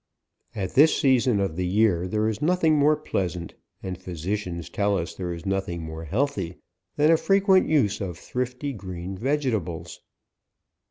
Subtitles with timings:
[0.55, 3.53] At this season of the year there is nothing more pleasant,
[3.83, 6.57] and physicians tell us there is nothing more healthy,
[6.95, 10.01] than a frequent use of thrifty green vegetables.